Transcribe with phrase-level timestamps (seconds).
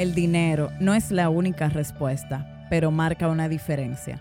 [0.00, 4.18] El dinero no es la única respuesta, pero marca una diferencia.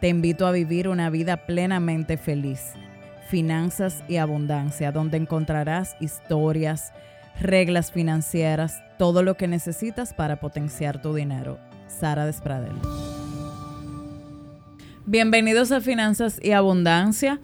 [0.00, 2.74] Te invito a vivir una vida plenamente feliz.
[3.28, 6.92] Finanzas y abundancia, donde encontrarás historias,
[7.40, 11.58] reglas financieras, todo lo que necesitas para potenciar tu dinero.
[11.88, 12.76] Sara Despradel.
[15.04, 17.40] Bienvenidos a Finanzas y Abundancia.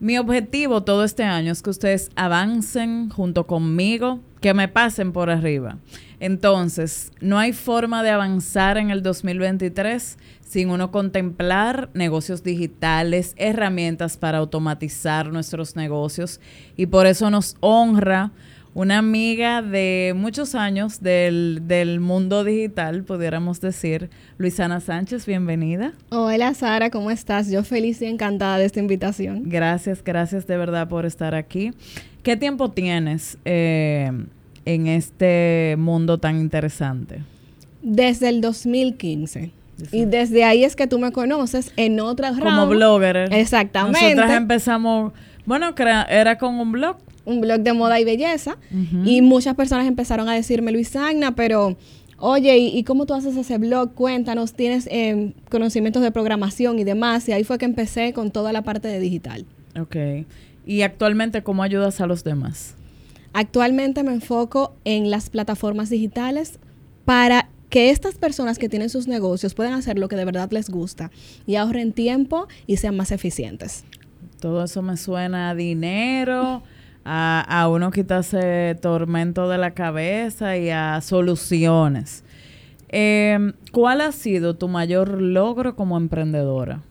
[0.00, 5.30] Mi objetivo todo este año es que ustedes avancen junto conmigo, que me pasen por
[5.30, 5.78] arriba.
[6.20, 14.18] Entonces, no hay forma de avanzar en el 2023 sin uno contemplar negocios digitales, herramientas
[14.18, 16.40] para automatizar nuestros negocios
[16.76, 18.32] y por eso nos honra
[18.74, 24.08] una amiga de muchos años del, del, mundo digital, pudiéramos decir.
[24.38, 25.92] Luisana Sánchez, bienvenida.
[26.08, 27.50] Hola Sara, ¿cómo estás?
[27.50, 29.42] Yo feliz y encantada de esta invitación.
[29.46, 31.72] Gracias, gracias de verdad por estar aquí.
[32.22, 34.10] ¿Qué tiempo tienes eh,
[34.64, 37.20] en este mundo tan interesante?
[37.82, 39.50] Desde el 2015.
[39.90, 42.60] Y desde ahí es que tú me conoces en otras ramas.
[42.60, 43.32] Como blogger.
[43.34, 44.14] Exactamente.
[44.14, 45.12] Nosotras empezamos,
[45.44, 45.74] bueno,
[46.08, 48.56] era con un blog un blog de moda y belleza.
[49.04, 51.76] Y muchas personas empezaron a decirme, Luis Agna, pero
[52.18, 53.94] oye, ¿y, cómo tú haces ese blog?
[53.94, 57.28] Cuéntanos, ¿tienes eh, conocimientos de programación y demás?
[57.28, 59.44] Y ahí fue que empecé con toda la parte de digital.
[59.78, 59.96] Ok.
[60.66, 62.74] ¿Y actualmente cómo ayudas a los demás?
[63.32, 66.58] Actualmente me enfoco en las plataformas digitales
[67.04, 70.68] para que estas personas que tienen sus negocios puedan hacer lo que de verdad les
[70.68, 71.10] gusta
[71.46, 73.84] y ahorren tiempo y sean más eficientes.
[74.40, 76.62] Todo eso me suena a dinero,
[77.04, 82.24] a, uno quitarse tormento de la cabeza y a soluciones.
[82.88, 86.82] Em, ¿Cuál ha sido tu mayor logro como emprendedora?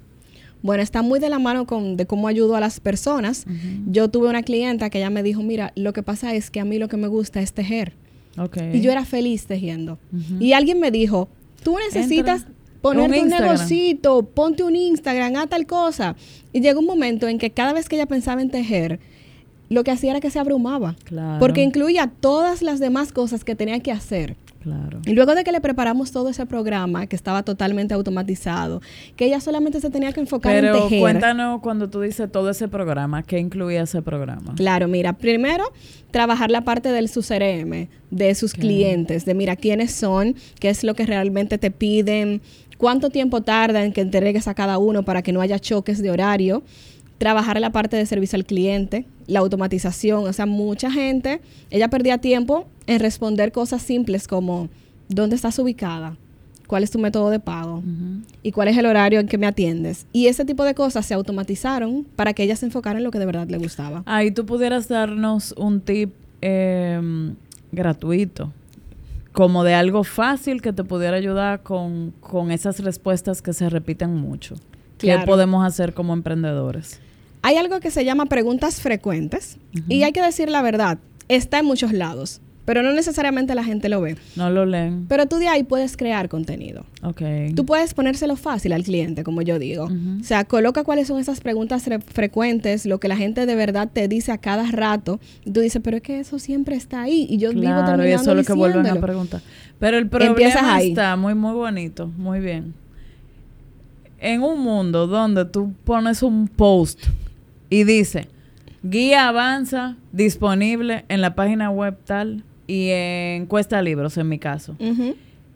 [0.64, 3.46] Bueno, está muy de la mano con de cómo ayudo a las personas.
[3.88, 6.66] Yo tuve una clienta que ella me dijo, mira, lo que pasa es que a
[6.66, 7.94] mí lo que me gusta es tejer.
[8.72, 9.98] Y yo era feliz tejiendo.
[10.40, 11.30] Y alguien me dijo,
[11.64, 12.46] tú necesitas
[12.82, 16.16] ponerte un, negocito, ponte un Instagram, a tal cosa.
[16.54, 19.00] Y llegó un momento en que cada vez que ella pensaba en tejer,
[19.72, 20.96] lo que hacía era que se abrumaba.
[21.40, 24.36] Porque incluía todas las demás cosas que tenía que hacer.
[25.06, 28.82] Y luego de que le preparamos todo ese programa, que estaba totalmente automatizado,
[29.16, 30.90] que ella solamente se tenía que enfocar en tejer.
[30.90, 34.54] Pero cuéntanos cuando tú dices todo ese programa, ¿qué incluía ese programa?
[34.56, 35.64] Claro, mira, primero
[36.12, 40.84] trabajar la parte del su CRM, de sus clientes, de mira quiénes son, qué es
[40.84, 42.42] lo que realmente te piden,
[42.78, 46.12] cuánto tiempo tarda en que entregues a cada uno para que no haya choques de
[46.12, 46.62] horario
[47.22, 51.40] trabajar la parte de servicio al cliente, la automatización, o sea, mucha gente,
[51.70, 54.70] ella perdía tiempo en responder cosas simples como
[55.08, 56.18] ¿dónde estás ubicada?
[56.66, 57.84] ¿Cuál es tu método de pago?
[58.42, 60.08] ¿Y cuál es el horario en que me atiendes?
[60.12, 63.20] Y ese tipo de cosas se automatizaron para que ella se enfocara en lo que
[63.20, 64.02] de verdad le gustaba.
[64.08, 67.36] Ahí tú pudieras darnos un tip em,
[67.72, 68.52] gratuito,
[69.32, 72.16] como de algo fácil que te pudiera ayudar con,
[72.50, 74.56] esas respuestas que se repiten mucho.
[74.98, 77.00] ¿Qué podemos hacer como emprendedores?
[77.42, 79.58] Hay algo que se llama preguntas frecuentes
[79.88, 83.90] y hay que decir la verdad, está en muchos lados, pero no necesariamente la gente
[83.90, 84.16] lo ve.
[84.36, 85.06] No lo leen.
[85.10, 86.86] Pero tú de ahí puedes crear contenido.
[87.02, 87.22] Ok.
[87.56, 89.90] Tú puedes ponérselo fácil al cliente, como yo digo.
[90.22, 94.08] O sea, coloca cuáles son esas preguntas frecuentes, lo que la gente de verdad te
[94.08, 95.20] dice a cada rato.
[95.44, 97.26] Y tú dices, pero es que eso siempre está ahí.
[97.28, 99.42] Y yo vivo terminando y eso es lo que vuelven a preguntar.
[99.80, 102.08] Pero el problema está muy, muy bonito.
[102.16, 102.76] Muy bien.
[104.20, 107.06] En un mundo donde tú pones un post
[107.72, 108.28] y dice,
[108.84, 114.76] guía avanza disponible en la página web tal y en Cuesta Libros, en mi caso.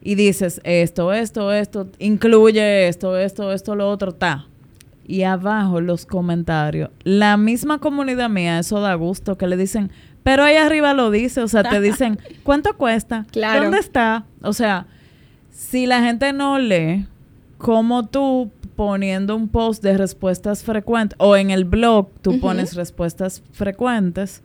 [0.01, 4.47] Y dices, esto, esto, esto, incluye esto, esto, esto, lo otro, está.
[5.05, 6.89] Y abajo los comentarios.
[7.03, 9.91] La misma comunidad mía, eso da gusto, que le dicen,
[10.23, 13.25] pero ahí arriba lo dice, o sea, te dicen, ¿cuánto cuesta?
[13.33, 14.25] ¿Dónde está?
[14.41, 14.87] O sea,
[15.51, 17.07] si la gente no lee,
[17.57, 23.41] ¿cómo tú poniendo un post de respuestas frecuentes o en el blog tú pones respuestas
[23.51, 24.43] frecuentes,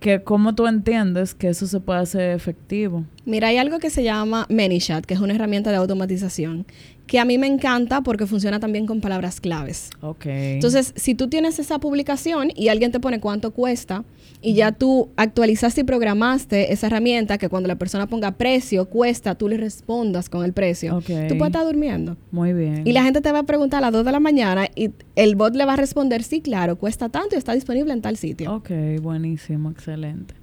[0.00, 3.04] que cómo tú entiendes que eso se puede hacer efectivo.
[3.24, 6.66] Mira, hay algo que se llama ManyChat, que es una herramienta de automatización,
[7.06, 9.90] que a mí me encanta porque funciona también con palabras claves.
[10.00, 10.26] Ok.
[10.26, 14.04] Entonces, si tú tienes esa publicación y alguien te pone cuánto cuesta
[14.40, 19.34] y ya tú actualizaste y programaste esa herramienta que cuando la persona ponga precio, cuesta,
[19.34, 22.16] tú le respondas con el precio, tú puedes estar durmiendo.
[22.30, 22.82] Muy bien.
[22.86, 25.36] Y la gente te va a preguntar a las 2 de la mañana y el
[25.36, 28.54] bot le va a responder, sí, claro, cuesta tanto y está disponible en tal sitio.
[28.54, 30.34] Ok, buenísimo, excelente.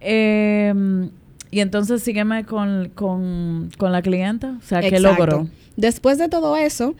[0.00, 1.10] Eh,
[1.50, 5.48] y entonces sígueme con, con, la clienta, o sea, ¿qué logró?
[5.76, 6.94] Después de todo eso,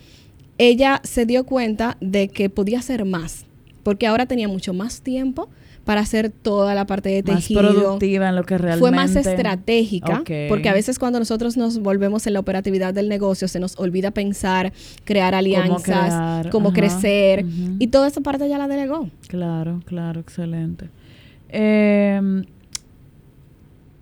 [0.59, 3.47] ella se dio cuenta de que podía hacer más,
[3.83, 5.49] porque ahora tenía mucho más tiempo
[5.85, 7.63] para hacer toda la parte de tejido.
[7.63, 8.81] Más productiva en lo que realmente...
[8.81, 13.49] Fue más estratégica, porque a veces cuando nosotros nos volvemos en la operatividad del negocio,
[13.49, 14.75] se nos olvida pensar,
[15.05, 17.47] crear alianzas, cómo, crecer,
[17.79, 19.09] y toda esa parte ya la delegó.
[19.29, 20.91] Claro, claro, excelente.
[21.49, 22.45] Em,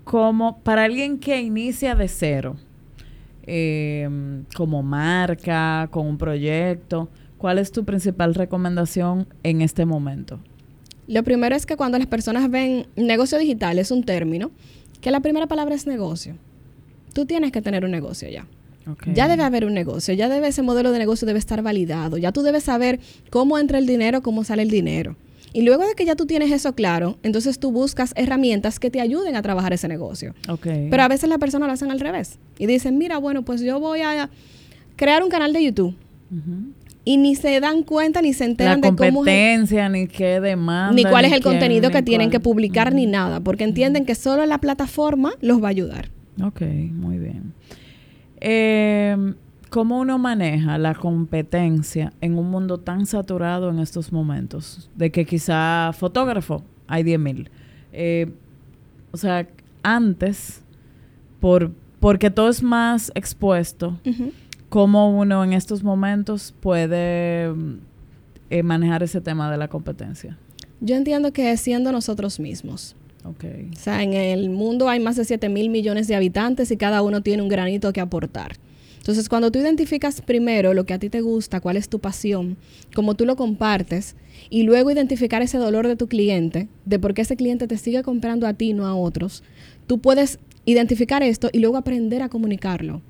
[0.06, 2.54] como para alguien que inicia de cero,
[3.44, 7.08] em, como marca, con un proyecto,
[7.38, 10.38] ¿cuál es tu principal recomendación en este momento?
[11.08, 14.52] Lo primero es que cuando las personas ven negocio digital, es un término,
[15.00, 16.36] que la primera palabra es negocio.
[17.12, 18.46] Tú tienes que tener un negocio ya.
[19.12, 22.30] Ya debe haber un negocio, ya debe ese modelo de negocio debe estar validado, ya
[22.30, 23.00] tú debes saber
[23.30, 25.16] cómo entra el dinero, cómo sale el dinero.
[25.56, 29.00] Y luego de que ya tú tienes eso claro, entonces tú buscas herramientas que te
[29.00, 30.34] ayuden a trabajar ese negocio.
[30.62, 32.38] Pero a veces las personas lo hacen al revés.
[32.58, 34.28] Y dicen, mira, bueno, pues yo voy a
[34.96, 35.96] crear un canal de YouTube
[37.06, 41.04] y ni se dan cuenta ni se enteran de cómo competencia ni qué demanda ni
[41.04, 44.58] cuál es el contenido que tienen que publicar ni nada porque entienden que solo la
[44.58, 46.10] plataforma los va a ayudar.
[46.42, 47.54] Ok, muy bien.
[48.40, 49.34] Em,
[49.70, 55.24] cómo uno maneja la competencia en un mundo tan saturado en estos momentos de que
[55.24, 57.50] quizá fotógrafo hay 10 mil
[57.92, 58.30] eh,
[59.12, 59.48] o sea
[59.82, 60.62] antes
[61.40, 63.98] por porque todo es más expuesto
[64.68, 67.52] cómo uno en estos momentos puede
[68.50, 70.38] eh, manejar ese tema de la competencia.
[70.80, 72.94] Yo entiendo que siendo nosotros mismos.
[73.24, 73.70] Okay.
[73.72, 77.02] O sea, en el mundo hay más de 7 mil millones de habitantes y cada
[77.02, 78.52] uno tiene un granito que aportar.
[79.06, 82.56] Entonces, cuando tú identificas primero lo que a ti te gusta, cuál es tu pasión,
[82.92, 84.16] cómo tú lo compartes,
[84.50, 88.02] y luego identificar ese dolor de tu cliente, de por qué ese cliente te sigue
[88.02, 89.44] comprando a ti, no a otros,
[89.86, 93.00] tú puedes identificar esto y luego aprender a comunicarlo.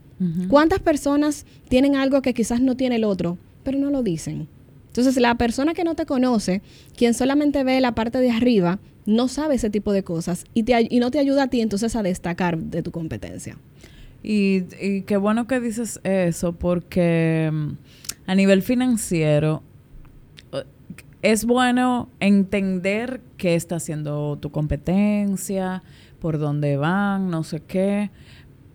[0.48, 4.48] ¿Cuántas personas tienen algo que quizás no tiene el otro, pero no lo dicen?
[4.88, 6.60] Entonces, la persona que no te conoce,
[6.94, 10.88] quien solamente ve la parte de arriba, no sabe ese tipo de cosas y, te,
[10.90, 13.56] y no te ayuda a ti entonces a destacar de tu competencia.
[14.28, 17.68] Y, qué bueno que dices eso, porque mm,
[18.26, 19.62] a nivel financiero
[20.52, 20.64] eh,
[21.22, 25.84] es bueno entender qué está haciendo tu competencia,
[26.18, 28.10] por dónde van, no sé qué.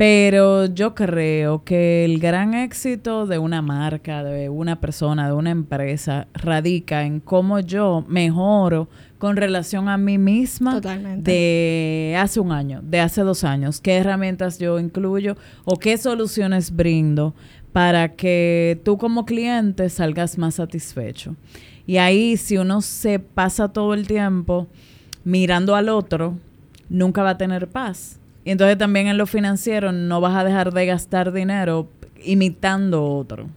[0.02, 5.52] Pero yo creo que el gran éxito de una marca, de una persona, de una
[5.52, 8.90] empresa, radica en cómo yo mejoro
[9.20, 13.80] con relación a mí misma de hace un año, de hace dos años.
[13.80, 17.36] ¿Qué herramientas yo incluyo o qué soluciones brindo
[17.72, 21.36] para que tú como cliente salgas más satisfecho?
[21.86, 24.66] Y ahí si uno se pasa todo el tiempo
[25.24, 26.40] mirando al otro,
[26.90, 30.74] nunca va a tener paz y entonces también en lo financiero no vas a dejar
[30.74, 31.90] de gastar dinero
[32.24, 33.48] imitando otro.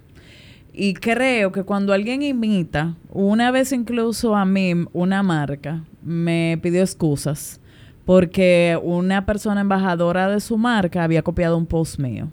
[0.73, 6.83] Y creo que cuando alguien imita, una vez incluso a mí, una marca, me pidió
[6.83, 7.61] excusas
[8.05, 12.29] porque una persona embajadora de su marca había copiado un post mío.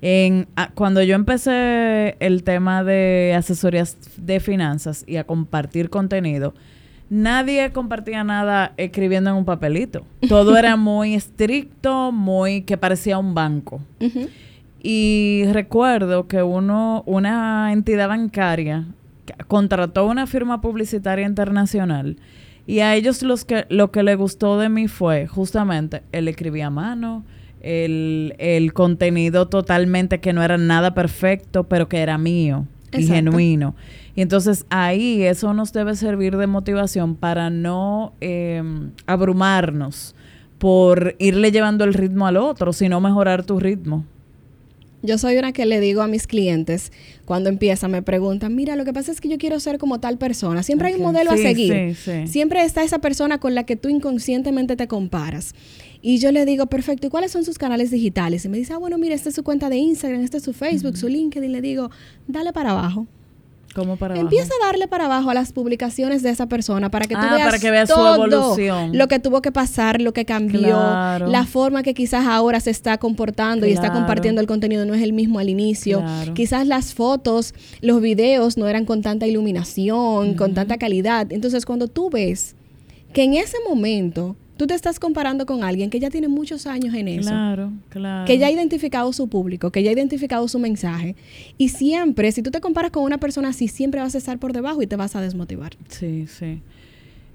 [0.00, 6.54] En, cuando yo empecé el tema de asesorías de finanzas y a compartir contenido,
[7.10, 10.04] nadie compartía nada escribiendo en un papelito.
[10.28, 13.80] Todo era muy estricto, muy que parecía un banco.
[14.82, 18.86] Y recuerdo que uno, una entidad bancaria
[19.48, 22.18] contrató una firma publicitaria internacional
[22.66, 26.66] y a ellos los que, lo que le gustó de mí fue justamente, él escribía
[26.66, 27.24] a mano,
[27.60, 33.74] el, el contenido totalmente que no era nada perfecto, pero que era mío y genuino.
[34.16, 40.14] Y entonces ahí eso nos debe servir de motivación para no em, abrumarnos
[40.58, 44.04] por irle llevando el ritmo al otro, sino mejorar tu ritmo.
[45.02, 46.90] Yo soy una que le digo a mis clientes,
[47.26, 50.16] cuando empiezan, me preguntan, mira, lo que pasa es que yo quiero ser como tal
[50.16, 50.62] persona.
[50.62, 51.94] Siempre hay un modelo a seguir.
[52.26, 55.54] Siempre está esa persona con la que tú inconscientemente te comparas.
[56.00, 58.46] Y yo le digo, perfecto, ¿y cuáles son sus canales digitales?
[58.46, 60.54] Y me dice, ah, bueno, mira, esta es su cuenta de Instagram, este es su
[60.54, 61.52] Facebook, su LinkedIn.
[61.52, 61.90] Le digo,
[62.26, 63.06] dale para abajo.
[63.74, 67.14] ¿Cómo para Empieza a darle para abajo a las publicaciones de esa persona para que
[67.14, 68.96] tú ah, veas, todo su evolución.
[68.96, 72.98] Lo que tuvo que pasar, lo que cambió, la forma que quizás ahora se está
[72.98, 76.02] comportando y está compartiendo el contenido no es el mismo al inicio.
[76.34, 81.32] Quizás las fotos, los videos no eran con tanta iluminación, con tanta calidad.
[81.32, 82.54] Entonces, cuando tú ves
[83.12, 86.94] que en ese momento Tú te estás comparando con alguien que ya tiene muchos años
[86.94, 87.30] en eso.
[87.30, 88.24] Claro, claro.
[88.24, 91.16] Que ya ha identificado su público, que ya ha identificado su mensaje.
[91.58, 94.52] Y siempre, si tú te comparas con una persona así, siempre vas a estar por
[94.52, 95.72] debajo y te vas a desmotivar.
[95.88, 96.60] Sí, sí.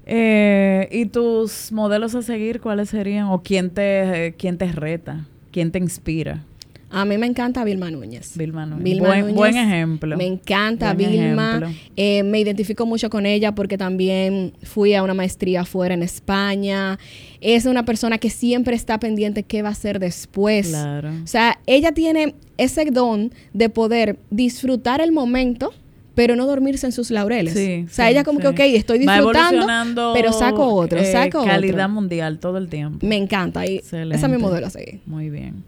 [0.06, 3.26] Eh, ¿Y tus modelos a seguir cuáles serían?
[3.26, 5.26] ¿O quién te, quién te reta?
[5.52, 6.44] ¿Quién te inspira?
[6.92, 8.36] A mí me encanta Vilma Núñez.
[8.36, 9.34] Vilma Núñez.
[9.34, 10.16] buen, ejemplo.
[10.16, 11.72] Me encanta Vilma.
[11.96, 16.98] Eh, me identifico mucho con ella porque también fui a una maestría fuera en España.
[17.40, 20.68] Es una persona que siempre está pendiente qué va a hacer después.
[20.68, 21.10] Claro.
[21.22, 25.72] O sea, ella tiene ese don de poder disfrutar el momento
[26.16, 27.54] pero no dormirse en sus laureles.
[27.54, 31.88] Sí, o sea, ella como que, ok, estoy disfrutando, pero saco otro, eh, saco calidad
[31.88, 33.06] mundial todo el tiempo.
[33.06, 33.64] Me encanta.
[33.64, 35.00] Y esa es mi modelo a seguir.
[35.06, 35.64] Muy bien.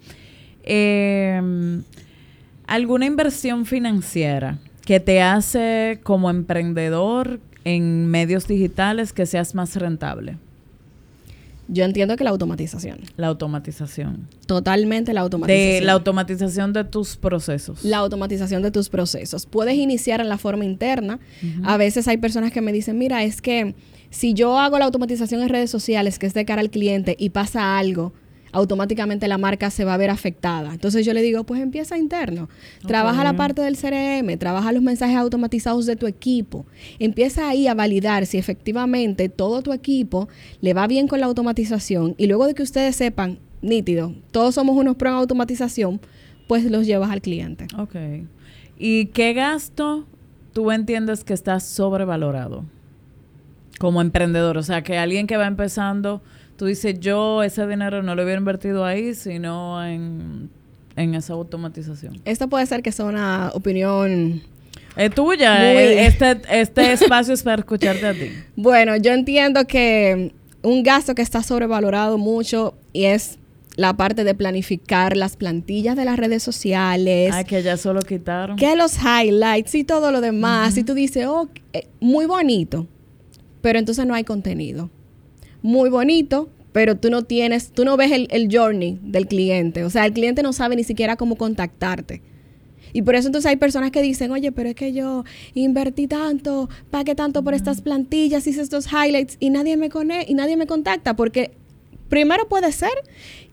[0.64, 1.82] Em,
[2.66, 10.36] ¿Alguna inversión financiera que te hace como emprendedor en medios digitales que seas más rentable?
[11.68, 12.98] Yo entiendo que la automatización.
[13.16, 14.28] La automatización.
[14.46, 15.80] Totalmente la automatización.
[15.80, 17.84] De la automatización de tus procesos.
[17.84, 19.46] La automatización de tus procesos.
[19.46, 21.18] Puedes iniciar en la forma interna.
[21.64, 23.74] A veces hay personas que me dicen, mira, es que
[24.10, 27.30] si yo hago la automatización en redes sociales, que es de cara al cliente, y
[27.30, 28.12] pasa algo,
[28.52, 30.72] automáticamente la marca se va a ver afectada.
[30.72, 32.48] Entonces yo le digo, pues empieza interno.
[32.86, 36.66] Trabaja la parte del CRM, trabaja los mensajes automatizados de tu equipo.
[36.98, 40.28] Empieza ahí a validar si efectivamente todo tu equipo
[40.60, 44.76] le va bien con la automatización y luego de que ustedes sepan, nítido, todos somos
[44.76, 46.00] unos pro en automatización,
[46.46, 47.66] pues los llevas al cliente.
[47.78, 47.96] Ok.
[48.78, 50.06] ¿Y qué gasto
[50.52, 52.64] tú entiendes que está sobrevalorado
[53.78, 54.58] como emprendedor?
[54.58, 56.22] O sea, que alguien que va empezando
[56.62, 60.48] tú dices, yo ese dinero no lo hubiera invertido ahí, sino en,
[60.94, 62.20] esa automatización.
[62.24, 64.42] Esto puede ser que sea una opinión...
[64.94, 68.30] Es tuya, eh, este, este espacio es para escucharte a ti.
[68.54, 73.40] Bueno, yo entiendo que un gasto que está sobrevalorado mucho y es
[73.74, 77.32] la parte de planificar las plantillas de las redes sociales.
[77.34, 78.56] Ah, que ya solo quitaron.
[78.56, 80.76] Que los highlights y todo lo demás.
[80.76, 82.86] Y tú dices, oh, eh, muy bonito,
[83.62, 84.90] pero entonces no hay contenido
[85.62, 89.84] muy bonito, pero tú no tienes, tú no ves el, journey del cliente.
[89.84, 92.22] O sea, el cliente no sabe ni siquiera cómo contactarte.
[92.94, 96.68] Y por eso entonces hay personas que dicen, oye, pero es que yo invertí tanto,
[96.90, 99.88] pagué tanto por estas plantillas, hice estos highlights y nadie me
[100.26, 101.16] y nadie me contacta.
[101.16, 101.52] Porque
[102.08, 102.92] primero puede ser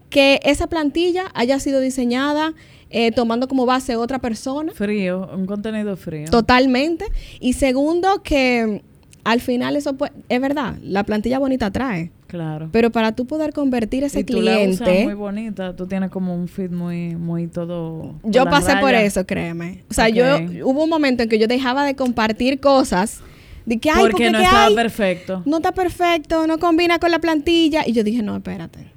[0.09, 2.53] que esa plantilla haya sido diseñada
[2.89, 4.73] eh, tomando como base otra persona.
[4.73, 6.25] Frío, un contenido frío.
[6.29, 7.05] Totalmente.
[7.39, 8.81] Y segundo, que
[9.29, 9.95] al final eso
[10.27, 12.12] es verdad, la plantilla bonita trae.
[12.25, 12.69] Claro.
[12.71, 15.03] Pero para tú poder convertir ese cliente.
[15.03, 18.15] muy bonita, tú tienes como un feed muy, muy todo.
[18.24, 19.83] Yo pasé por eso, créeme.
[19.88, 20.25] O sea, yo
[20.63, 23.21] hubo un momento en que yo dejaba de compartir cosas.
[23.67, 25.43] De que, porque, porque no estaba perfecto.
[25.45, 27.83] No está perfecto, no combina con la plantilla.
[27.86, 28.88] Y yo dije, no, espérate.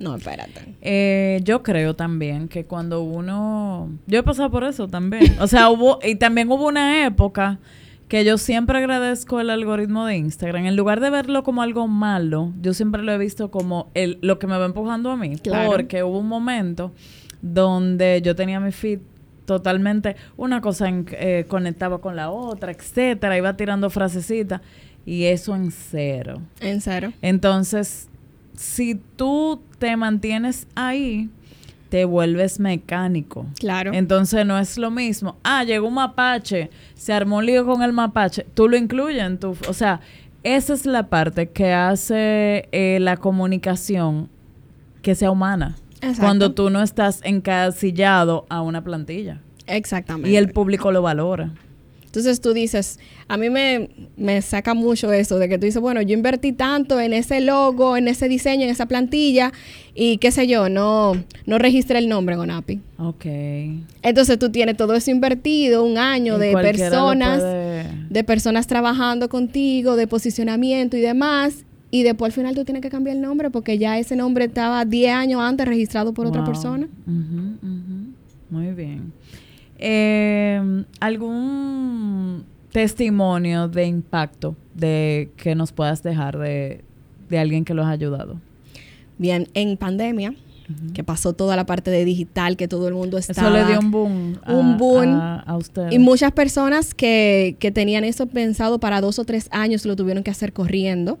[0.00, 0.74] No, espérate.
[0.80, 3.90] Eh, yo creo también que cuando uno.
[4.08, 5.36] Yo he pasado por eso también.
[5.40, 6.00] o sea, hubo.
[6.02, 7.60] Y también hubo una época
[8.10, 10.66] que yo siempre agradezco el algoritmo de Instagram.
[10.66, 14.40] En lugar de verlo como algo malo, yo siempre lo he visto como el, lo
[14.40, 15.36] que me va empujando a mí.
[15.66, 16.90] Porque hubo un momento
[17.40, 18.98] donde yo tenía mi feed
[19.44, 24.60] totalmente, una cosa eh, conectaba con la otra, etcétera, iba tirando frasecitas
[25.06, 26.42] y eso en cero.
[26.60, 27.12] En cero.
[27.22, 28.08] Entonces,
[28.56, 31.30] si tú te mantienes ahí,
[31.90, 33.46] te vuelves mecánico.
[33.58, 33.92] Claro.
[33.92, 35.36] Entonces no es lo mismo.
[35.42, 38.46] Ah, llegó un mapache, se armó un lío con el mapache.
[38.54, 39.56] Tú lo incluyes en tu...
[39.68, 40.00] O sea,
[40.42, 44.30] esa es la parte que hace eh, la comunicación
[45.02, 45.76] que sea humana.
[45.96, 46.22] Exacto.
[46.22, 49.40] Cuando tú no estás encasillado a una plantilla.
[49.66, 50.30] Exactamente.
[50.30, 51.50] Y el público lo valora.
[52.10, 52.98] Entonces tú dices,
[53.28, 56.98] a mí me, me, saca mucho eso de que tú dices, bueno, yo invertí tanto
[56.98, 59.52] en ese logo, en ese diseño, en esa plantilla
[59.94, 61.12] y qué sé yo, no,
[61.46, 62.80] no registré el nombre en ONAPI.
[62.98, 63.26] Ok.
[64.02, 67.44] Entonces tú tienes todo eso invertido, un año de personas,
[68.10, 71.64] de personas trabajando contigo, de posicionamiento y demás.
[71.92, 74.84] Y después al final tú tienes que cambiar el nombre porque ya ese nombre estaba
[74.84, 76.88] 10 años antes registrado por otra persona.
[78.50, 79.12] Muy bien.
[79.82, 86.84] Eh, ¿Algún testimonio de impacto de que nos puedas dejar de,
[87.36, 88.38] alguien que los ha ayudado?
[89.16, 90.34] Bien, en pandemia,
[90.92, 93.48] que pasó toda la parte de digital, que todo el mundo estaba...
[93.48, 94.38] Eso le dio un boom.
[94.46, 95.08] un boom.
[95.18, 95.92] A, ustedes.
[95.92, 100.22] Y muchas personas que, que tenían eso pensado para dos o tres años lo tuvieron
[100.22, 101.18] que hacer corriendo.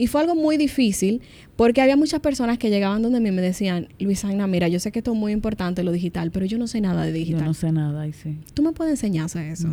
[0.00, 1.20] Y fue algo muy difícil
[1.56, 4.92] porque había muchas personas que llegaban donde mí y me decían, Luisana, mira, yo sé
[4.92, 7.40] que esto es muy importante lo digital, pero yo no sé nada de digital.
[7.42, 8.38] Yo no sé nada, sí.
[8.54, 9.68] ¿Tú me puedes enseñar eso?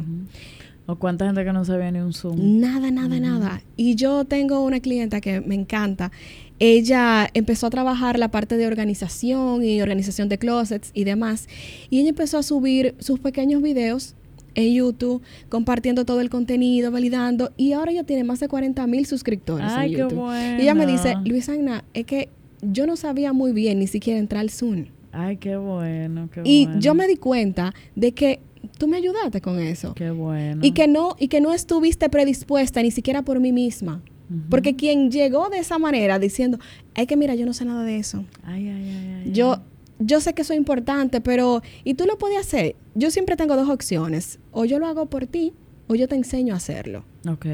[0.85, 2.59] ¿O cuánta gente que no sabía ni un Zoom?
[2.59, 3.61] Nada, nada, nada.
[3.77, 6.11] Y yo tengo una clienta que me encanta.
[6.59, 11.47] Ella empezó a trabajar la parte de organización y organización de closets y demás.
[11.89, 14.16] Y ella empezó a subir sus pequeños videos
[14.57, 19.05] en YouTube, compartiendo todo el contenido, validando, y ahora ya tiene más de 40 mil
[19.05, 20.29] suscriptores Ay, en YouTube.
[20.31, 22.29] Qué Y ella me dice, Luis Agna, es que
[22.61, 24.85] yo no sabía muy bien ni siquiera entrar al Zoom.
[25.11, 28.39] Ay, qué bueno, qué y yo me di cuenta de que
[28.77, 29.93] tú me ayudaste con eso.
[29.93, 30.61] Qué bueno.
[30.63, 34.01] Y que no, y que no estuviste predispuesta ni siquiera por mí misma.
[34.49, 36.59] Porque quien llegó de esa manera diciendo,
[36.95, 38.25] es que mira, yo no sé nada de eso.
[38.43, 39.61] Ay, ay, ay, ay yo,
[39.99, 42.75] yo sé que eso es importante, pero ¿y tú lo puedes hacer?
[42.95, 44.39] Yo siempre tengo dos opciones.
[44.51, 45.53] O yo lo hago por ti
[45.87, 47.03] o yo te enseño a hacerlo.
[47.27, 47.45] Ok.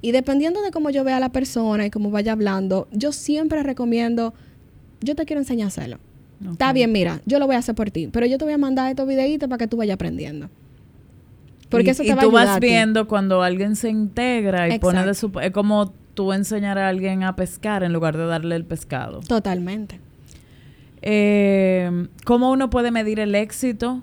[0.00, 3.62] Y dependiendo de cómo yo vea a la persona y cómo vaya hablando, yo siempre
[3.62, 4.34] recomiendo,
[5.00, 5.98] yo te quiero enseñar a hacerlo.
[6.52, 8.58] Está bien, mira, yo lo voy a hacer por ti, pero yo te voy a
[8.58, 10.48] mandar estos videitos para que tú vayas aprendiendo.
[11.68, 12.42] Porque eso te va a ayudar.
[12.42, 15.30] Y tú vas viendo cuando alguien se integra y pone de su...
[15.40, 19.20] Es como tú enseñar a alguien a pescar en lugar de darle el pescado.
[19.20, 20.00] Totalmente.
[21.02, 24.02] Eh, ¿Cómo uno puede medir el éxito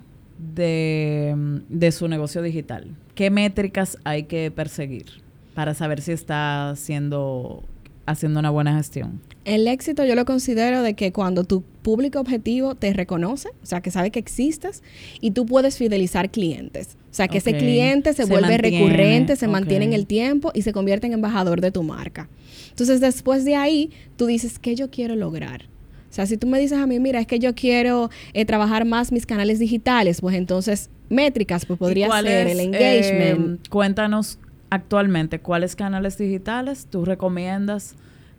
[0.54, 1.34] de,
[1.68, 2.96] de su negocio digital?
[3.14, 5.06] ¿Qué métricas hay que perseguir
[5.54, 7.64] para saber si está haciendo,
[8.06, 9.20] haciendo una buena gestión?
[9.44, 13.80] El éxito yo lo considero de que cuando tu público objetivo te reconoce, o sea,
[13.80, 14.82] que sabe que existes
[15.20, 16.96] y tú puedes fidelizar clientes.
[17.10, 20.72] O sea, que ese cliente se, vuelve recurrente, se mantiene en el tiempo y se
[20.72, 22.28] convierte en embajador de tu marca.
[22.68, 25.64] Entonces, después de ahí, tú dices, ¿qué yo quiero lograr?
[26.10, 28.84] O sea, si tú me dices a mí, mira, es que yo quiero eh, trabajar
[28.84, 33.60] más mis canales digitales, pues entonces métricas, pues podría ser el engagement.
[33.60, 34.38] Eh, cuéntanos
[34.70, 37.94] actualmente, ¿cuáles canales digitales tú recomiendas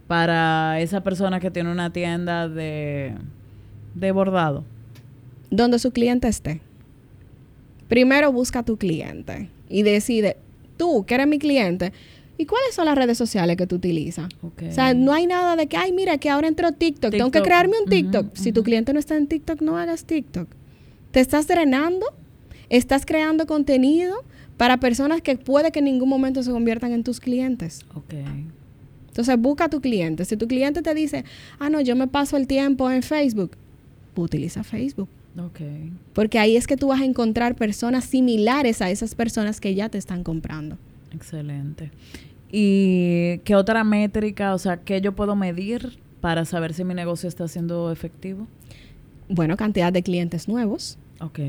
[0.07, 3.13] para esa persona que tiene una tienda de,
[3.93, 4.63] de bordado?
[5.51, 6.61] Donde su cliente esté.
[7.87, 10.37] Primero busca a tu cliente y decide,
[10.77, 11.91] tú que eres mi cliente,
[12.39, 14.29] ¿Y cuáles son las redes sociales que tú utilizas?
[14.41, 17.41] O sea, no hay nada de que, ay, mira, que ahora entró TikTok, tengo que
[17.41, 18.33] crearme un TikTok.
[18.33, 20.47] Si tu cliente no está en TikTok, no hagas TikTok.
[21.11, 22.05] Te estás drenando,
[22.69, 24.23] estás creando contenido
[24.55, 27.81] para personas que puede que en ningún momento se conviertan en tus clientes.
[27.93, 28.13] Ok.
[29.09, 30.23] Entonces, busca a tu cliente.
[30.23, 31.25] Si tu cliente te dice,
[31.59, 33.51] ah, no, yo me paso el tiempo en Facebook,
[34.15, 35.09] utiliza Facebook.
[35.37, 35.59] Ok.
[36.13, 39.89] Porque ahí es que tú vas a encontrar personas similares a esas personas que ya
[39.89, 40.77] te están comprando.
[41.13, 41.91] Excelente.
[42.51, 47.29] ¿Y qué otra métrica, o sea, qué yo puedo medir para saber si mi negocio
[47.29, 48.47] está siendo efectivo?
[49.29, 50.97] Bueno, cantidad de clientes nuevos.
[51.21, 51.39] Ok.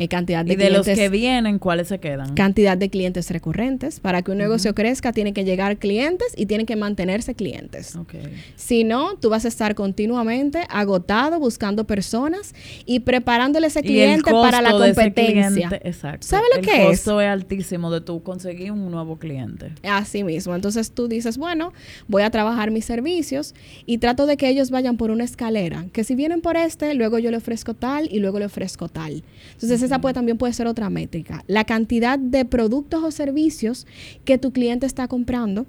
[0.00, 2.34] Eh, cantidad de y de los que vienen, ¿cuáles se quedan?
[2.34, 4.00] Cantidad de clientes recurrentes.
[4.00, 7.94] Para que un negocio crezca, tiene que llegar clientes y tienen que mantenerse clientes.
[7.96, 8.32] Okay.
[8.56, 12.54] Si no, tú vas a estar continuamente agotado buscando personas
[12.86, 15.68] y preparándole ese cliente para la competencia.
[15.82, 16.26] exacto.
[16.26, 16.78] ¿Sabes lo que es?
[16.78, 19.72] El costo es altísimo de tú conseguir un nuevo cliente.
[19.82, 20.54] Así mismo.
[20.54, 21.74] Entonces tú dices, bueno,
[22.08, 25.84] voy a trabajar mis servicios y trato de que ellos vayan por una escalera.
[25.92, 29.22] Que si vienen por este, luego yo le ofrezco tal y luego le ofrezco tal.
[29.52, 31.44] Entonces, esa puede, también puede ser otra métrica.
[31.46, 33.86] La cantidad de productos o servicios
[34.24, 35.66] que tu cliente está comprando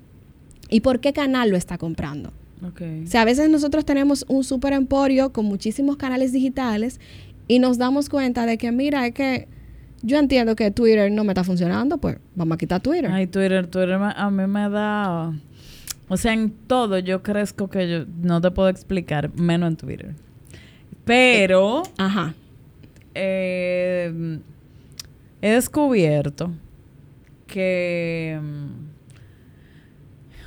[0.70, 2.32] y por qué canal lo está comprando.
[2.74, 3.04] Okay.
[3.04, 7.00] O sea, a veces nosotros tenemos un super emporio con muchísimos canales digitales
[7.48, 9.48] y nos damos cuenta de que, mira, es que
[10.04, 13.12] yo entiendo que Twitter no me está funcionando, pues vamos a quitar Twitter.
[13.12, 15.34] Ay, Twitter, Twitter a mí me da...
[16.08, 20.16] O sea, en todo yo crezco que yo no te puedo explicar, menos en Twitter.
[21.06, 21.84] Pero...
[21.98, 22.36] ajá
[23.16, 24.40] eh,
[25.42, 26.52] he descubierto
[27.48, 28.92] que, mm,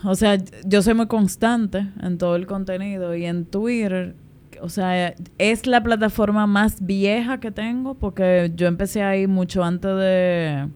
[0.09, 4.15] o sea, yo soy muy constante en todo el contenido y en Twitter,
[4.61, 9.97] o sea, es la plataforma más vieja que tengo porque yo empecé ahí mucho antes
[9.97, 10.69] de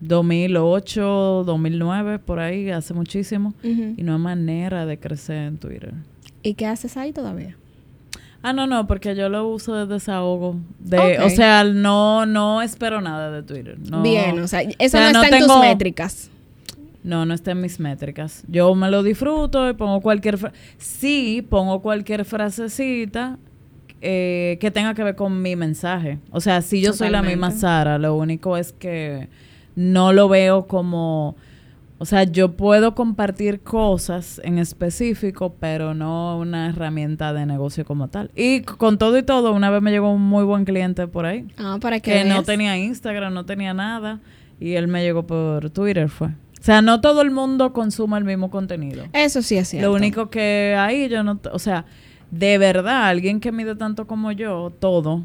[0.00, 5.94] 2008, 2009, por ahí, hace muchísimo, y no hay manera de crecer en Twitter.
[6.42, 7.56] ¿Y qué haces ahí todavía?
[8.46, 10.56] Ah, no, no, porque yo lo uso de desahogo.
[10.78, 13.78] De, O sea, no, no espero nada de Twitter.
[14.02, 16.30] Bien, o sea, eso no, está en tus métricas.
[17.02, 18.44] No, no está en mis métricas.
[18.46, 20.38] Yo me lo disfruto y pongo cualquier...
[20.76, 23.38] Sí, pongo cualquier frasecita
[24.02, 26.18] eh, que tenga que ver con mi mensaje.
[26.30, 29.30] O sea, si yo soy la misma Sara, lo único es que
[29.74, 31.34] no lo veo como
[32.04, 38.08] o sea, yo puedo compartir cosas en específico, pero no una herramienta de negocio como
[38.08, 38.30] tal.
[38.36, 41.46] Y con todo y todo, una vez me llegó un muy buen cliente por ahí.
[41.56, 44.20] Ah, para que Que no tenía Instagram, no tenía nada.
[44.60, 46.26] Y él me llegó por Twitter, fue.
[46.26, 49.06] O sea, no todo el mundo consume el mismo contenido.
[49.14, 49.88] Eso sí es cierto.
[49.88, 51.40] Lo único que ahí yo no...
[51.52, 51.86] O sea,
[52.30, 55.24] de verdad, alguien que mide tanto como yo, todo,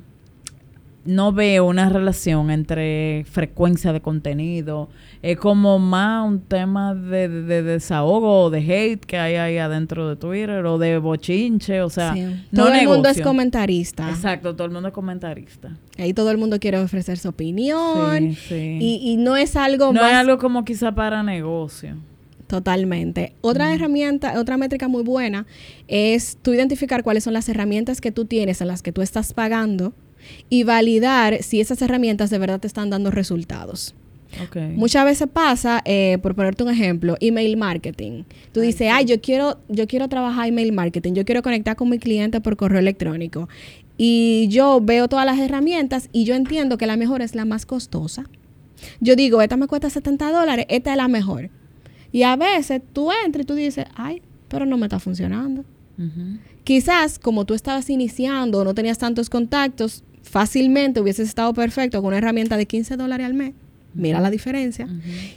[1.06, 4.90] no veo una relación entre frecuencia de contenido.
[5.22, 10.16] Es como más un tema de, desahogo o de hate que hay ahí adentro de
[10.16, 11.82] Twitter o de bochinche.
[11.82, 12.14] O sea,
[12.52, 14.10] no todo el mundo es comentarista.
[14.10, 15.78] Exacto, todo el mundo es comentarista.
[15.98, 18.36] Ahí todo el mundo quiere ofrecer su opinión.
[18.50, 21.96] Y, y, no es algo No es algo como quizá para negocio.
[22.48, 23.34] Totalmente.
[23.42, 25.46] Otra herramienta, otra métrica muy buena
[25.88, 29.34] es tú identificar cuáles son las herramientas que tú tienes en las que tú estás
[29.34, 29.94] pagando
[30.49, 33.95] y validar si esas herramientas de verdad te están dando resultados.
[34.75, 38.23] Muchas veces pasa, eh, por ponerte un ejemplo, email marketing.
[38.53, 41.97] Tú dices, ay, yo quiero, yo quiero trabajar email marketing, yo quiero conectar con mi
[41.97, 43.49] cliente por correo electrónico.
[43.97, 47.65] Y yo veo todas las herramientas y yo entiendo que la mejor es la más
[47.65, 48.25] costosa.
[49.01, 51.49] Yo digo, esta me cuesta 70 dólares, esta es la mejor.
[52.12, 55.65] Y a veces tú entras y tú dices, ay, pero no me está funcionando.
[56.63, 62.10] Quizás como tú estabas iniciando o no tenías tantos contactos, fácilmente hubieses estado perfecto con
[62.10, 63.53] una herramienta de 15 dólares al mes.
[63.93, 64.88] Mira la diferencia.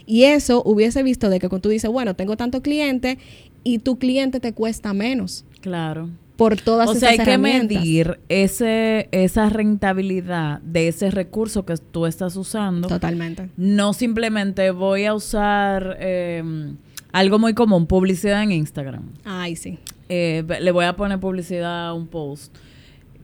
[0.05, 3.17] Y eso hubiese visto de que cuando tú dices, bueno, tengo tanto cliente
[3.63, 5.45] y tu cliente te cuesta menos.
[5.59, 11.75] Claro por todas o sea, hay que medir ese, esa rentabilidad de ese recurso que
[11.77, 12.87] tú estás usando.
[12.87, 13.49] Totalmente.
[13.55, 16.77] No simplemente voy a usar em,
[17.11, 19.03] algo muy común, publicidad en Instagram.
[19.23, 19.77] Ay, sí.
[20.09, 22.55] Eh, le voy a poner publicidad a un post.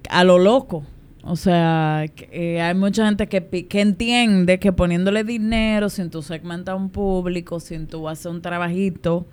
[0.09, 0.83] A lo loco.
[1.23, 6.75] O sea, eh, hay mucha gente que, que entiende que poniéndole dinero, sin tú segmentar
[6.75, 9.25] un público, sin tú hacer un trabajito,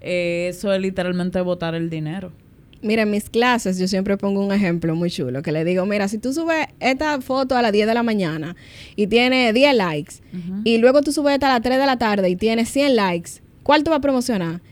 [0.00, 2.32] eh, eso es literalmente botar el dinero.
[2.82, 6.08] Mira, en mis clases yo siempre pongo un ejemplo muy chulo, que le digo, mira,
[6.08, 8.56] si tú subes esta foto a las 10 de la mañana
[8.96, 10.14] y tiene 10 likes,
[10.64, 13.32] y luego tú subes esta a las 3 de la tarde y tiene 100 likes,
[13.62, 14.62] ¿cuál tú vas a promocionar?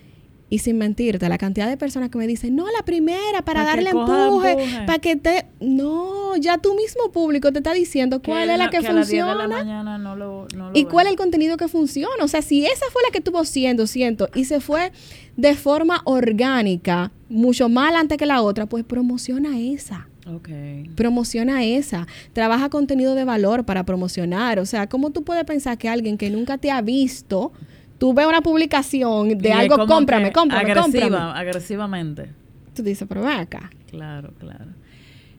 [0.51, 3.91] Y sin mentirte, la cantidad de personas que me dicen, no, la primera, para, darle
[3.91, 4.57] empuje,
[4.87, 5.47] para que te...
[5.61, 8.93] No, ya tu mismo público te está diciendo cuál es la que, funciona.
[8.93, 11.69] A las 10 de la mañana no lo, no y cuál es el contenido que
[11.69, 12.25] funciona.
[12.25, 14.93] O sea, si esa fue la que tuvo 100, 200 y se fue
[15.37, 20.09] de forma orgánica, mucho más antes que la otra, pues promociona esa.
[20.27, 20.91] Okay.
[20.95, 22.07] Promociona esa.
[22.33, 24.59] Trabaja contenido de valor para promocionar.
[24.59, 27.53] O sea, ¿cómo tú puedes pensar que alguien que nunca te ha visto
[27.99, 32.31] tú ves una publicación de algo, cómprame, cómprame, agresiva, Agresivamente.
[32.75, 33.71] Tú dices, pero ven acá.
[33.91, 34.67] Claro, claro.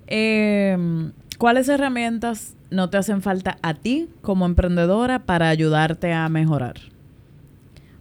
[0.08, 6.76] Em, ¿Cuáles herramientas no te hacen falta a ti como emprendedora para ayudarte a mejorar?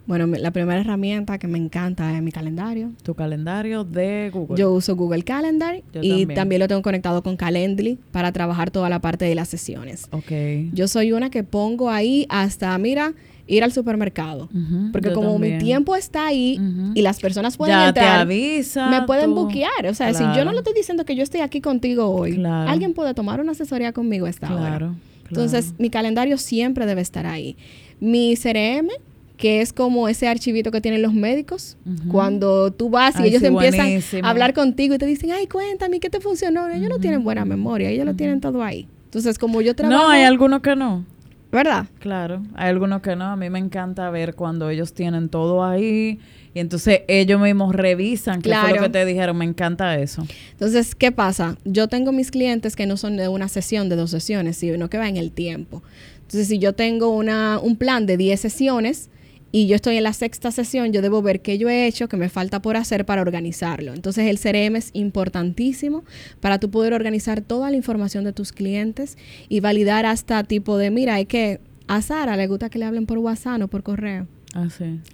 [0.09, 2.93] Bueno, la primera herramienta que me encanta es mi calendario.
[3.03, 4.57] ¿Tu calendario de Google?
[4.57, 6.61] Yo uso Google Calendar y también.
[6.61, 10.09] lo tengo conectado con Calendly para trabajar toda la parte de las sesiones.
[10.11, 10.73] Ok.
[10.73, 13.13] Yo soy una que pongo ahí hasta, mira,
[13.49, 14.49] ir al supermercado.
[14.93, 16.61] porque como mi tiempo está ahí
[16.95, 19.87] y las personas pueden ya entrar, me pueden buquear.
[19.87, 22.95] O sea, si yo no le estoy diciendo que yo estoy aquí contigo hoy, alguien
[22.95, 24.95] puede tomar una asesoría conmigo esta claro, hora.
[25.29, 27.57] Entonces, mi calendario siempre debe estar ahí.
[28.01, 28.89] Mi CRM,
[29.37, 31.77] que es como ese archivito que tienen los médicos.
[32.11, 36.11] Cuando tú vas y ellos empiezan a hablar contigo y te dicen, ay, cuéntame, ¿qué
[36.11, 36.69] te funcionó?
[36.69, 38.87] Ellos no tienen buena memoria, ellos lo tienen todo ahí.
[39.05, 40.03] Entonces, como yo trabajo...
[40.03, 41.05] No, hay algunos que no.
[41.51, 41.87] ¿Verdad?
[41.99, 43.25] Claro, hay algunos que no.
[43.25, 46.19] A mí me encanta ver cuando ellos tienen todo ahí
[46.55, 49.37] y entonces ellos mismos revisan qué fue lo que te dijeron.
[49.37, 50.27] Me encanta eso.
[50.53, 51.57] Entonces, ¿qué pasa?
[51.65, 54.99] Yo tengo mis clientes que no son de una sesión, de dos sesiones, sino que
[54.99, 55.83] va en el tiempo.
[56.17, 59.09] Entonces, si yo tengo una, un plan de 10 sesiones,
[59.51, 62.17] y yo estoy en la sexta sesión, yo debo ver qué yo he hecho, qué
[62.17, 63.95] me falta por hacer para organizarlo.
[63.95, 66.05] Entonces el CRM es importantísimo
[66.41, 69.17] para tú poder organizar toda la información de tus clientes
[69.49, 73.07] y validar hasta tipo de, mira, es que a Sara le gusta que le hablen
[73.07, 74.27] por WhatsApp o por correo.
[74.55, 74.69] Ah,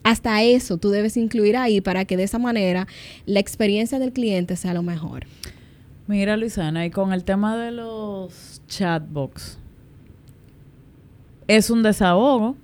[0.05, 2.87] hasta eso tú debes incluir ahí para que de esa manera
[3.27, 5.27] la experiencia del cliente sea lo mejor.
[6.07, 9.59] Mira, Luisana, y con el tema de los chatbox,
[11.49, 12.57] es un desahogo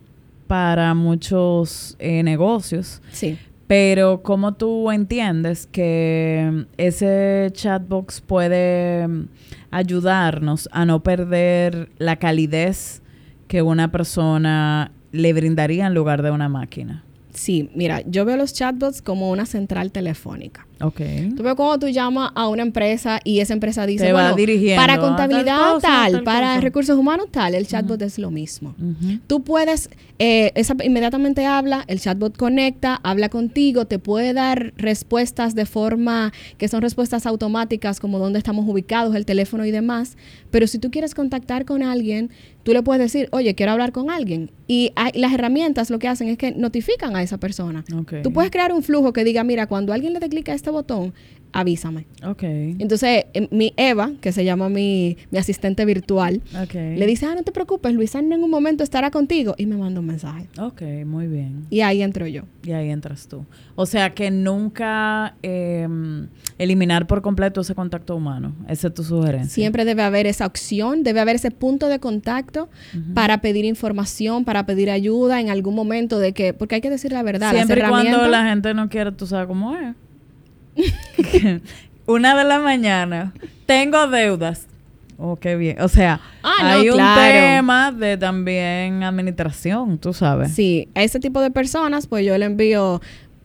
[0.50, 3.00] para muchos eh, negocios.
[3.12, 3.38] Sí.
[3.68, 9.28] Pero ¿cómo tú entiendes que ese chatbox puede mm,
[9.70, 13.00] ayudarnos a no perder la calidez
[13.46, 17.04] que una persona le brindaría en lugar de una máquina?
[17.32, 20.66] Sí, mira, yo veo los chatbots como una central telefónica.
[20.80, 21.00] Ok.
[21.36, 24.34] Tú ves cuando tú llamas a una empresa y esa empresa dice, bueno,
[24.76, 28.74] para contabilidad tal, para recursos humanos tal, el chatbot es lo mismo.
[29.26, 35.54] Tú puedes, eh, esa, inmediatamente habla, el chatbot conecta, habla contigo, te puede dar respuestas
[35.54, 40.16] de forma que son respuestas automáticas como dónde estamos ubicados, el teléfono y demás.
[40.50, 42.30] Pero si tú quieres contactar con alguien,
[42.62, 44.50] tú le puedes decir, oye, quiero hablar con alguien.
[44.66, 47.84] Y las herramientas lo que hacen es que notifican a esa persona.
[48.22, 50.69] Tú puedes crear un flujo que diga, mira, cuando alguien le dé clic a esta
[50.70, 51.12] botón,
[51.52, 52.06] avísame.
[52.24, 52.42] Ok.
[52.42, 57.42] Entonces, em, mi Eva, que se llama mi, mi asistente virtual, le dice, ah, no
[57.42, 60.48] te preocupes, Luisana en un momento estará contigo y me manda un mensaje.
[60.58, 61.66] Ok, muy bien.
[61.70, 62.42] Y ahí entro yo.
[62.62, 63.44] Y ahí entras tú.
[63.74, 66.28] O sea que nunca em,
[66.58, 68.54] eliminar por completo ese contacto humano.
[68.68, 69.54] Esa es tu sugerencia.
[69.54, 72.68] Siempre debe haber esa opción, debe haber ese punto de contacto
[73.14, 77.12] para pedir información, para pedir ayuda en algún momento de que, porque hay que decir
[77.12, 77.52] la verdad.
[77.52, 79.94] Siempre y cuando la gente no quiere, tú sabes cómo es.
[82.06, 83.32] Una de la mañana,
[83.66, 84.66] tengo deudas.
[85.22, 85.80] Oh, qué bien.
[85.82, 90.52] O sea, ah, hay un tema de también administración, tú sabes.
[90.52, 93.02] Sí, a ese tipo de personas, pues yo le envío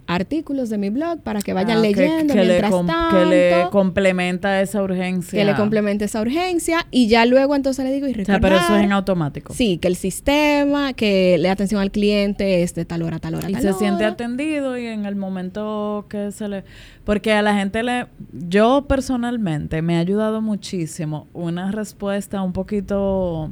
[0.08, 2.94] artículos de mi blog para que vayan ah, leyendo que, mientras le tanto.
[3.12, 5.40] Que le complementa esa urgencia.
[5.40, 8.40] Que le complemente esa urgencia y ya luego entonces le digo y recordar.
[8.40, 9.54] O sea, pero eso es en automático.
[9.54, 13.50] Sí, que el sistema, que le atención al cliente es de tal hora, tal hora,
[13.50, 16.64] y se siente atendido y en el momento que se le...
[17.04, 18.08] Porque a la gente le...
[18.32, 23.52] Yo personalmente me ha ayudado muchísimo una respuesta un poquito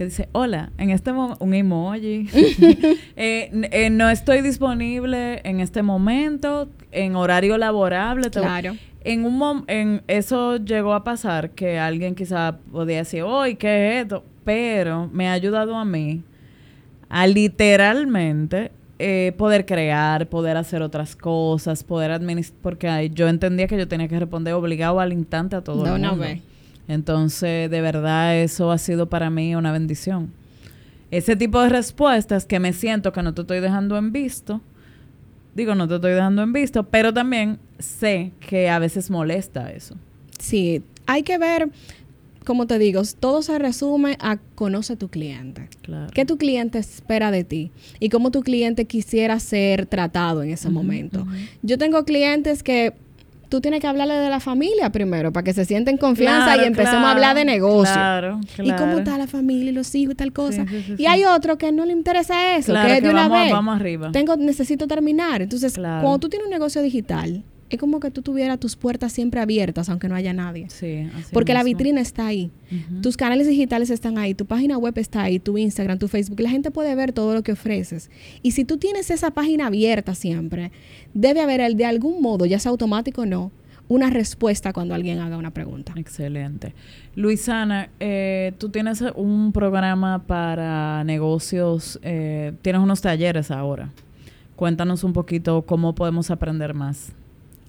[0.00, 2.26] que dice, hola, en este momento, un emoji,
[3.16, 8.30] eh, eh, no estoy disponible en este momento, en horario laborable.
[8.30, 8.76] Claro.
[9.04, 14.04] En un en eso llegó a pasar que alguien quizá podía decir, hoy, ¿qué es
[14.04, 14.24] esto?
[14.42, 16.22] Pero me ha ayudado a mí
[17.10, 23.76] a literalmente eh, poder crear, poder hacer otras cosas, poder administrar, porque yo entendía que
[23.76, 26.24] yo tenía que responder obligado al instante a todo el mundo.
[26.90, 30.32] Entonces, de verdad, eso ha sido para mí una bendición.
[31.12, 34.60] Ese tipo de respuestas que me siento que no te estoy dejando en visto,
[35.54, 39.94] digo, no te estoy dejando en visto, pero también sé que a veces molesta eso.
[40.40, 41.70] Sí, hay que ver,
[42.44, 45.68] como te digo, todo se resume a conoce tu cliente.
[45.82, 46.10] Claro.
[46.12, 47.70] ¿Qué tu cliente espera de ti?
[48.00, 51.24] Y cómo tu cliente quisiera ser tratado en ese momento.
[51.62, 52.94] Yo tengo clientes que
[53.50, 57.04] tú tienes que hablarle de la familia primero para que se sienten confianza y empecemos
[57.04, 57.92] a hablar de negocio.
[57.92, 58.70] Claro, claro.
[58.70, 60.64] Y cómo está la familia y los hijos y tal cosa.
[60.96, 63.52] y hay otro que no le interesa eso, que es de una vez.
[63.52, 64.10] Vamos arriba.
[64.12, 65.42] Tengo, necesito terminar.
[65.42, 69.40] Entonces, cuando tú tienes un negocio digital, es como que tú tuvieras tus puertas siempre
[69.40, 70.68] abiertas, aunque no haya nadie.
[70.68, 72.50] Sí, así Porque la vitrina está ahí.
[73.00, 76.40] Tus canales digitales están ahí, tu página web está ahí, tu Instagram, tu Facebook.
[76.40, 78.10] La gente puede ver todo lo que ofreces.
[78.42, 80.72] Y si tú tienes esa página abierta siempre,
[81.14, 83.52] debe haber de algún modo, ya sea automático o no,
[83.88, 85.92] una respuesta cuando alguien haga una pregunta.
[85.96, 86.74] Excelente.
[87.16, 93.90] Luisana, eh, tú tienes un programa para negocios, eh, tienes unos talleres ahora.
[94.54, 97.12] Cuéntanos un poquito cómo podemos aprender más.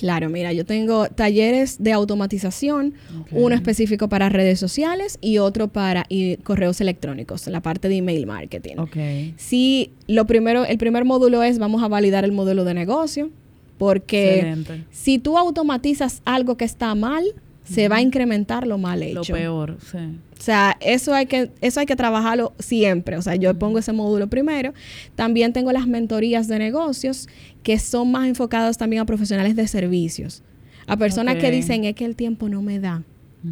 [0.02, 2.96] Claro, mira, yo tengo talleres de automatización,
[3.30, 6.08] uno específico para redes sociales y otro para
[6.42, 8.78] correos electrónicos, la parte de email marketing.
[8.78, 9.36] Okay.
[9.38, 13.30] Sí, lo primero, el primer módulo es vamos a validar el modelo de negocio,
[13.78, 14.56] porque
[14.90, 17.24] si tú automatizas algo que está mal,
[17.72, 19.34] se va a incrementar lo mal hecho.
[19.34, 19.98] Lo peor, sí.
[19.98, 23.16] O sea, eso hay que, eso hay que trabajarlo siempre.
[23.16, 24.74] O sea, yo pongo ese módulo primero.
[25.16, 27.30] También tengo las mentorías de negocios
[27.64, 30.44] que son más enfocadas también a profesionales de servicios.
[30.88, 33.04] A personas que dicen es que el tiempo no me da.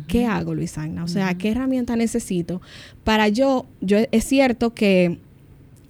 [0.08, 1.04] ¿Qué hago, Luis Agna?
[1.04, 2.62] O sea, ¿qué herramienta necesito?
[3.04, 5.20] Para yo, yo es cierto que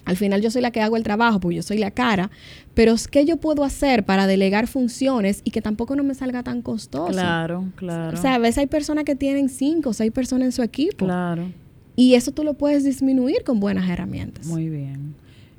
[0.09, 2.31] al final yo soy la que hago el trabajo, porque yo soy la cara,
[2.73, 6.63] pero ¿qué yo puedo hacer para delegar funciones y que tampoco no me salga tan
[6.63, 7.11] costoso?
[7.11, 8.17] Claro, claro.
[8.17, 11.05] O sea, a veces hay personas que tienen cinco o seis personas en su equipo.
[11.05, 11.51] Claro.
[11.95, 14.47] Y eso tú lo puedes disminuir con buenas herramientas.
[14.47, 15.13] Muy bien.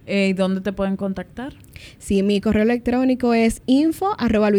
[0.06, 1.54] Eh, ¿Y dónde te pueden contactar?
[1.98, 4.50] Sí, mi correo electrónico es info arroba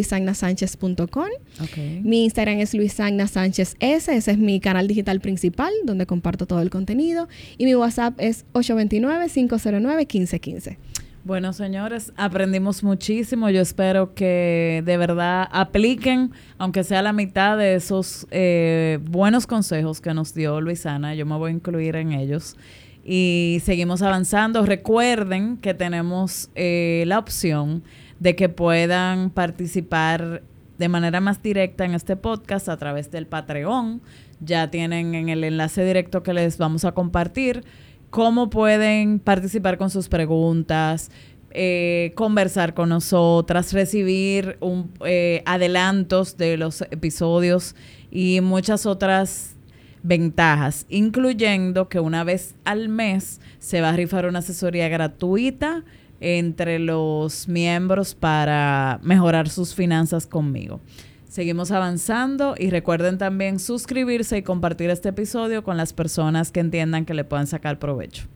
[2.04, 6.62] Mi Instagram es luisagna sánchez S, ese es mi canal digital principal donde comparto todo
[6.62, 7.27] el contenido.
[7.58, 10.77] Y mi WhatsApp es 829-509-1515.
[11.23, 13.51] Bueno, señores, aprendimos muchísimo.
[13.51, 20.01] Yo espero que de verdad apliquen, aunque sea la mitad de esos eh, buenos consejos
[20.01, 21.13] que nos dio Luisana.
[21.13, 22.56] Yo me voy a incluir en ellos.
[23.04, 24.66] Y seguimos avanzando.
[24.66, 27.84] Recuerden que tenemos eh, la opción
[28.20, 30.44] de que puedan participar
[30.78, 34.02] de manera más directa en este podcast a través del Patreon.
[34.40, 37.64] Ya tienen en el enlace directo que les vamos a compartir
[38.10, 41.10] cómo pueden participar con sus preguntas,
[41.52, 47.76] eh, conversar con nosotras, recibir un, eh, adelantos de los episodios
[48.10, 49.56] y muchas otras
[50.04, 55.84] ventajas, incluyendo que una vez al mes se va a rifar una asesoría gratuita
[56.20, 60.80] entre los miembros para mejorar sus finanzas conmigo.
[61.28, 67.06] Seguimos avanzando y recuerden también suscribirse y compartir este episodio con las personas que entiendan
[67.06, 68.28] que le puedan sacar provecho.